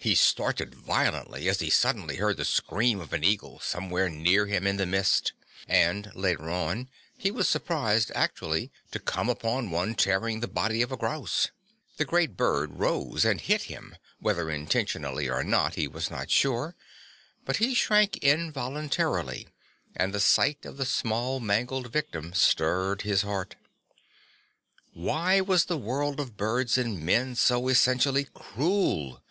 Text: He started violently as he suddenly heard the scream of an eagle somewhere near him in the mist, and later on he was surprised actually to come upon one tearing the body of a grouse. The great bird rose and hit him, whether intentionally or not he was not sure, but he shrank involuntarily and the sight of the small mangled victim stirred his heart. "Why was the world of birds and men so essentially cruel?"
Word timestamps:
He 0.00 0.14
started 0.16 0.74
violently 0.74 1.48
as 1.48 1.60
he 1.60 1.70
suddenly 1.70 2.16
heard 2.16 2.36
the 2.36 2.44
scream 2.44 3.00
of 3.00 3.14
an 3.14 3.24
eagle 3.24 3.58
somewhere 3.60 4.10
near 4.10 4.44
him 4.46 4.66
in 4.66 4.76
the 4.76 4.84
mist, 4.84 5.32
and 5.66 6.14
later 6.14 6.50
on 6.50 6.90
he 7.16 7.30
was 7.30 7.48
surprised 7.48 8.12
actually 8.14 8.70
to 8.90 8.98
come 8.98 9.30
upon 9.30 9.70
one 9.70 9.94
tearing 9.94 10.40
the 10.40 10.48
body 10.48 10.82
of 10.82 10.92
a 10.92 10.96
grouse. 10.98 11.48
The 11.96 12.04
great 12.04 12.36
bird 12.36 12.74
rose 12.78 13.24
and 13.24 13.40
hit 13.40 13.62
him, 13.62 13.96
whether 14.20 14.50
intentionally 14.50 15.30
or 15.30 15.42
not 15.42 15.76
he 15.76 15.88
was 15.88 16.10
not 16.10 16.30
sure, 16.30 16.76
but 17.46 17.56
he 17.56 17.72
shrank 17.72 18.18
involuntarily 18.18 19.48
and 19.96 20.12
the 20.12 20.20
sight 20.20 20.66
of 20.66 20.76
the 20.76 20.84
small 20.84 21.40
mangled 21.40 21.86
victim 21.90 22.34
stirred 22.34 23.02
his 23.02 23.22
heart. 23.22 23.54
"Why 24.92 25.40
was 25.40 25.64
the 25.64 25.78
world 25.78 26.20
of 26.20 26.36
birds 26.36 26.76
and 26.76 27.00
men 27.00 27.36
so 27.36 27.68
essentially 27.68 28.26
cruel?" 28.34 29.22